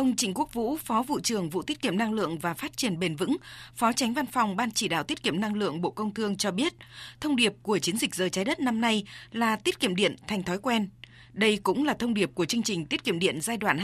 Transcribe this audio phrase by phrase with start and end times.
[0.00, 2.98] Ông Trịnh Quốc Vũ, Phó vụ trưởng vụ tiết kiệm năng lượng và phát triển
[2.98, 3.36] bền vững,
[3.74, 6.50] Phó Tránh Văn phòng Ban chỉ đạo tiết kiệm năng lượng Bộ Công Thương cho
[6.50, 6.74] biết,
[7.20, 10.42] thông điệp của chiến dịch giờ trái đất năm nay là tiết kiệm điện thành
[10.42, 10.88] thói quen.
[11.32, 13.78] Đây cũng là thông điệp của chương trình tiết kiệm điện giai đoạn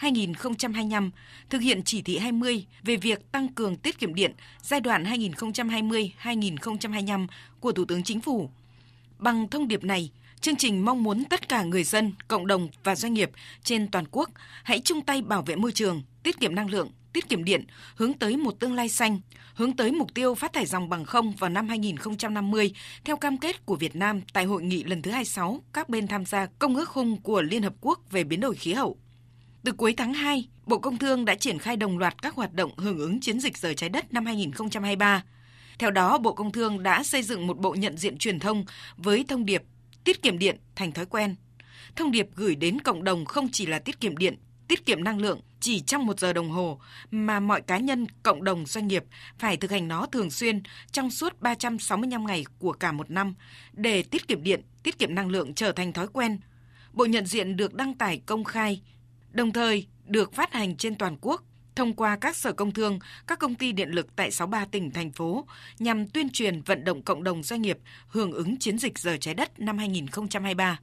[0.00, 1.10] 2020-2025,
[1.50, 4.32] thực hiện chỉ thị 20 về việc tăng cường tiết kiệm điện
[4.62, 7.26] giai đoạn 2020-2025
[7.60, 8.50] của Thủ tướng Chính phủ.
[9.18, 10.10] Bằng thông điệp này,
[10.40, 13.30] Chương trình mong muốn tất cả người dân, cộng đồng và doanh nghiệp
[13.62, 14.30] trên toàn quốc
[14.64, 17.64] hãy chung tay bảo vệ môi trường, tiết kiệm năng lượng, tiết kiệm điện,
[17.96, 19.20] hướng tới một tương lai xanh,
[19.54, 22.72] hướng tới mục tiêu phát thải dòng bằng không vào năm 2050
[23.04, 26.24] theo cam kết của Việt Nam tại hội nghị lần thứ 26 các bên tham
[26.24, 28.96] gia Công ước khung của Liên Hợp Quốc về biến đổi khí hậu.
[29.64, 32.70] Từ cuối tháng 2, Bộ Công Thương đã triển khai đồng loạt các hoạt động
[32.76, 35.24] hưởng ứng chiến dịch rời trái đất năm 2023.
[35.78, 38.64] Theo đó, Bộ Công Thương đã xây dựng một bộ nhận diện truyền thông
[38.96, 39.62] với thông điệp
[40.04, 41.36] tiết kiệm điện thành thói quen.
[41.96, 45.18] Thông điệp gửi đến cộng đồng không chỉ là tiết kiệm điện, tiết kiệm năng
[45.18, 49.04] lượng chỉ trong một giờ đồng hồ, mà mọi cá nhân, cộng đồng, doanh nghiệp
[49.38, 53.34] phải thực hành nó thường xuyên trong suốt 365 ngày của cả một năm
[53.72, 56.40] để tiết kiệm điện, tiết kiệm năng lượng trở thành thói quen.
[56.92, 58.82] Bộ nhận diện được đăng tải công khai,
[59.30, 61.42] đồng thời được phát hành trên toàn quốc
[61.80, 65.10] thông qua các sở công thương, các công ty điện lực tại 63 tỉnh, thành
[65.10, 65.46] phố
[65.78, 67.78] nhằm tuyên truyền vận động cộng đồng doanh nghiệp
[68.08, 70.78] hưởng ứng chiến dịch giờ trái đất năm 2023.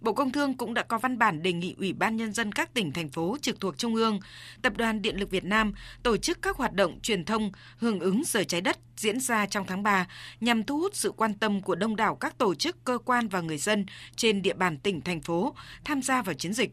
[0.00, 2.74] Bộ Công Thương cũng đã có văn bản đề nghị Ủy ban Nhân dân các
[2.74, 4.20] tỉnh, thành phố trực thuộc Trung ương,
[4.62, 8.22] Tập đoàn Điện lực Việt Nam tổ chức các hoạt động truyền thông hưởng ứng
[8.26, 10.06] giờ trái đất diễn ra trong tháng 3
[10.40, 13.40] nhằm thu hút sự quan tâm của đông đảo các tổ chức, cơ quan và
[13.40, 16.70] người dân trên địa bàn tỉnh, thành phố tham gia vào chiến dịch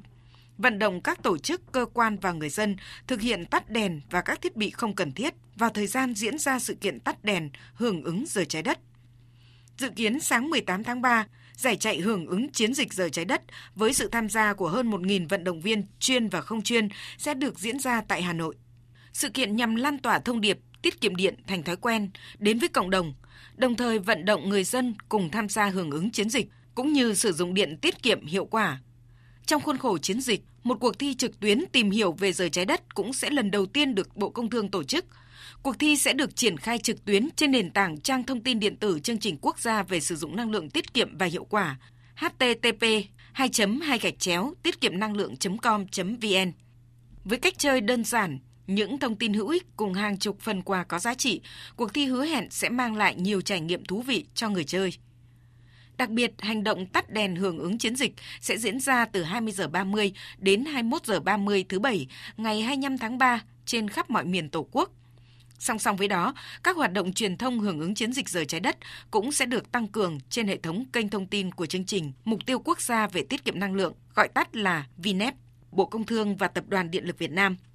[0.58, 2.75] vận động các tổ chức, cơ quan và người dân
[3.08, 6.38] thực hiện tắt đèn và các thiết bị không cần thiết vào thời gian diễn
[6.38, 8.80] ra sự kiện tắt đèn hưởng ứng giờ trái đất.
[9.78, 13.42] Dự kiến sáng 18 tháng 3, giải chạy hưởng ứng chiến dịch giờ trái đất
[13.75, 17.34] với sự tham gia của hơn 1.000 vận động viên chuyên và không chuyên sẽ
[17.34, 18.56] được diễn ra tại Hà Nội.
[19.14, 22.09] Sự kiện nhằm lan tỏa thông điệp tiết kiệm điện thành thói quen
[22.40, 23.14] đến với cộng đồng,
[23.56, 27.13] đồng thời vận động người dân cùng tham gia hưởng ứng chiến dịch cũng như
[27.13, 28.79] sử dụng điện tiết kiệm hiệu quả
[29.45, 32.66] trong khuôn khổ chiến dịch, một cuộc thi trực tuyến tìm hiểu về rời trái
[32.66, 35.06] đất cũng sẽ lần đầu tiên được Bộ Công Thương tổ chức.
[35.63, 38.75] Cuộc thi sẽ được triển khai trực tuyến trên nền tảng trang thông tin điện
[38.75, 41.78] tử chương trình quốc gia về sử dụng năng lượng tiết kiệm và hiệu quả
[42.16, 42.85] http
[43.34, 43.50] 2
[43.81, 46.51] 2 gạch chéo tiết kiệm năng lượng.com.vn.
[47.23, 50.84] Với cách chơi đơn giản, những thông tin hữu ích cùng hàng chục phần quà
[50.84, 51.41] có giá trị,
[51.75, 54.94] cuộc thi hứa hẹn sẽ mang lại nhiều trải nghiệm thú vị cho người chơi.
[55.97, 59.53] Đặc biệt, hành động tắt đèn hưởng ứng chiến dịch sẽ diễn ra từ 20
[59.53, 62.07] giờ 30 đến 21 giờ 30 thứ Bảy,
[62.38, 64.91] ngày 25 tháng 3 trên khắp mọi miền Tổ quốc.
[65.59, 68.59] Song song với đó, các hoạt động truyền thông hưởng ứng chiến dịch rời trái
[68.59, 68.78] đất
[69.11, 72.39] cũng sẽ được tăng cường trên hệ thống kênh thông tin của chương trình Mục
[72.45, 75.35] tiêu quốc gia về tiết kiệm năng lượng, gọi tắt là VNEP,
[75.72, 77.57] Bộ Công Thương và Tập đoàn Điện lực Việt Nam–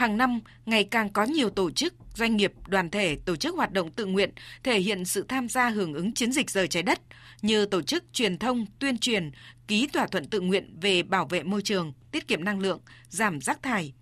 [0.00, 3.72] hàng năm ngày càng có nhiều tổ chức, doanh nghiệp, đoàn thể tổ chức hoạt
[3.72, 4.30] động tự nguyện
[4.62, 7.00] thể hiện sự tham gia hưởng ứng chiến dịch rời trái đất
[7.42, 9.30] như tổ chức truyền thông, tuyên truyền,
[9.68, 13.40] ký thỏa thuận tự nguyện về bảo vệ môi trường, tiết kiệm năng lượng, giảm
[13.40, 13.92] rác thải.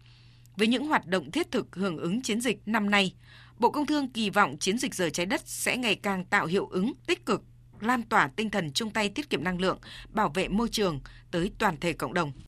[0.57, 3.15] Với những hoạt động thiết thực hưởng ứng chiến dịch năm nay,
[3.59, 6.67] Bộ Công Thương kỳ vọng chiến dịch rời trái đất sẽ ngày càng tạo hiệu
[6.67, 7.43] ứng tích cực,
[7.81, 9.79] lan tỏa tinh thần chung tay tiết kiệm năng lượng,
[10.09, 12.33] bảo vệ môi trường tới toàn thể cộng đồng.